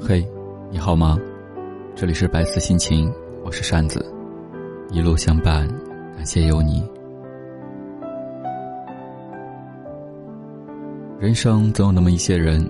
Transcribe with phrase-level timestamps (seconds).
[0.00, 0.24] 嘿，
[0.70, 1.18] 你好吗？
[1.96, 3.12] 这里是白色心情，
[3.44, 4.04] 我是扇子，
[4.90, 5.66] 一路相伴，
[6.16, 6.88] 感谢有你。
[11.18, 12.64] 人生总有那么一些人，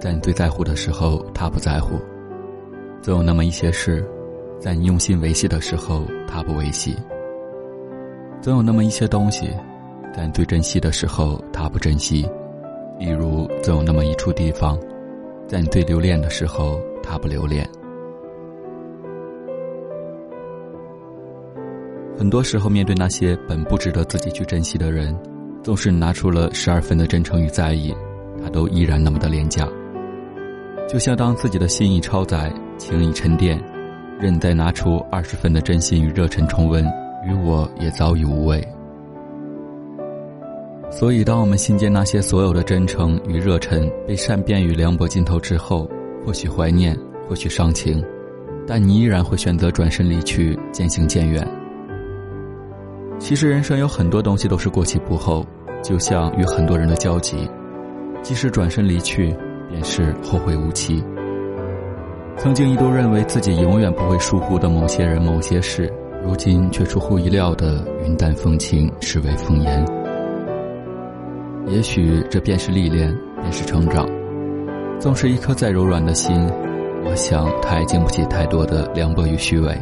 [0.00, 1.96] 在你最在乎的时候他不在乎；
[3.00, 4.04] 总有那么一些事，
[4.58, 6.94] 在你用心维系的时候他不维系；
[8.42, 9.48] 总有那么一些东西，
[10.12, 12.28] 在你最珍惜的时候他不珍惜。
[12.98, 14.76] 例如，总有那么一处地方。
[15.52, 17.68] 在你最留恋的时候，他不留恋。
[22.16, 25.14] 很多时候，面对那些本不值得自己去珍惜的人，
[25.62, 27.94] 纵使拿出了十二分的真诚与在意，
[28.42, 29.68] 他都依然那么的廉价。
[30.88, 33.62] 就像当自己的心意超载，情意沉淀，
[34.18, 36.82] 任再拿出二十分的真心与热忱重温，
[37.26, 38.66] 与我也早已无味。
[40.94, 45.90] 所以，当我们心间那些所有的真诚与热忱被善变与凉薄浸透之后，
[46.24, 46.96] 或许怀念，
[47.26, 48.04] 或许伤情，
[48.66, 51.44] 但你依然会选择转身离去，渐行渐远。
[53.18, 55.44] 其实，人生有很多东西都是过期不候，
[55.82, 57.48] 就像与很多人的交集，
[58.22, 59.34] 即使转身离去，
[59.70, 61.02] 便是后会无期。
[62.36, 65.90] 曾经一度认为自己永远不会疏忽的某些人、某些事，
[66.22, 70.01] 如今却出乎意料的云淡风轻，视为风言。
[71.66, 74.06] 也许这便是历练，便是成长。
[74.98, 76.34] 纵是一颗再柔软的心，
[77.04, 79.76] 我想它也经不起太多的凉薄与虚伪。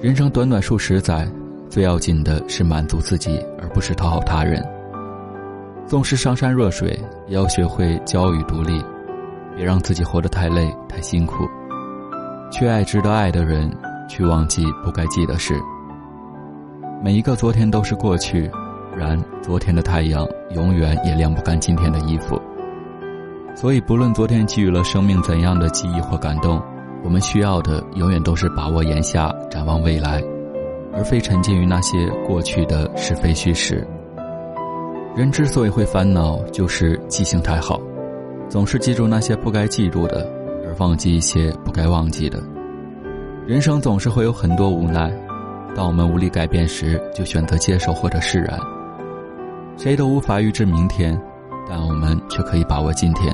[0.00, 1.28] 人生短短数十载，
[1.68, 4.64] 最要紧的是满足自己，而不是讨好他人。
[5.86, 8.82] 纵是上山若水，也要学会骄傲与独立，
[9.56, 11.44] 别让自己活得太累、太辛苦。
[12.50, 13.70] 去爱值得爱的人，
[14.08, 15.54] 去忘记不该记的事。
[17.02, 18.50] 每一个昨天都是过去。
[18.98, 22.38] 然，昨天的太阳永远也晾不干今天的衣服。
[23.54, 26.60] 所以，不论昨天给予了生命怎样的记忆或感动，
[27.04, 30.22] 我们需要的永远都是把握眼下，展望未来，
[30.92, 33.86] 而非沉浸于那些过去的是非虚实。
[35.16, 37.80] 人之所以会烦恼，就是记性太好，
[38.48, 40.28] 总是记住那些不该记住的，
[40.64, 42.40] 而忘记一些不该忘记的。
[43.46, 45.10] 人生总是会有很多无奈，
[45.74, 48.58] 当我们无力改变时，就选择接受或者释然。
[49.78, 51.16] 谁都无法预知明天，
[51.68, 53.32] 但我们却可以把握今天。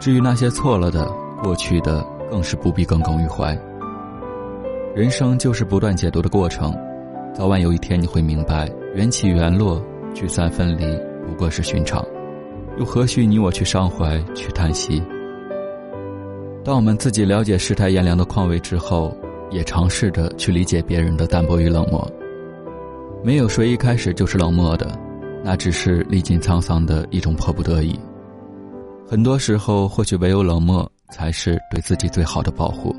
[0.00, 1.06] 至于那些错了的、
[1.42, 3.54] 过去的，更是不必耿耿于怀。
[4.94, 6.74] 人生就是不断解读的过程，
[7.34, 9.84] 早晚有一天你会明白，缘起缘落、
[10.14, 12.02] 聚散分离不过是寻常，
[12.78, 15.02] 又何须你我去伤怀、去叹息？
[16.64, 19.14] 当我们自己了解世态炎凉的况味之后，
[19.50, 22.10] 也尝试着去理解别人的淡薄与冷漠。
[23.24, 24.98] 没有谁一开始就是冷漠的，
[25.44, 27.96] 那只是历尽沧桑的一种迫不得已。
[29.06, 32.94] 很多时候，或许唯有冷漠才是对自己最好的保护。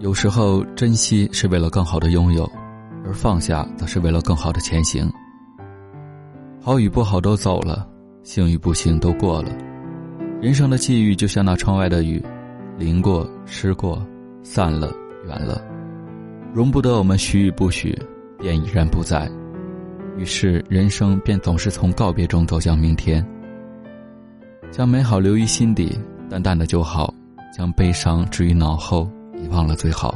[0.00, 2.50] 有时候，珍惜是为了更好的拥有，
[3.04, 5.08] 而放下则是为了更好的前行。
[6.60, 7.88] 好与不好都走了，
[8.24, 9.52] 幸与不幸都过了。
[10.40, 12.20] 人生的际遇就像那窗外的雨，
[12.76, 14.04] 淋过、湿过、
[14.42, 14.92] 散了、
[15.26, 15.62] 远了。
[16.52, 17.98] 容不得我们许与不许，
[18.38, 19.30] 便已然不在。
[20.18, 23.26] 于是人生便总是从告别中走向明天。
[24.70, 25.98] 将美好留于心底，
[26.28, 27.10] 淡淡的就好；
[27.56, 29.10] 将悲伤置于脑后，
[29.42, 30.14] 遗忘了最好。